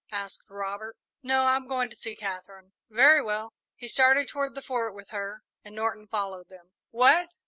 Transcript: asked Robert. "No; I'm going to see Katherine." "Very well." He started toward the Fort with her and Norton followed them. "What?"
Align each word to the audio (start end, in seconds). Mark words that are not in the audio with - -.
asked 0.11 0.41
Robert. 0.49 0.97
"No; 1.21 1.43
I'm 1.43 1.67
going 1.67 1.91
to 1.91 1.95
see 1.95 2.15
Katherine." 2.15 2.71
"Very 2.89 3.21
well." 3.21 3.53
He 3.75 3.87
started 3.87 4.27
toward 4.27 4.55
the 4.55 4.61
Fort 4.63 4.95
with 4.95 5.09
her 5.09 5.43
and 5.63 5.75
Norton 5.75 6.07
followed 6.07 6.49
them. 6.49 6.71
"What?" 6.89 7.35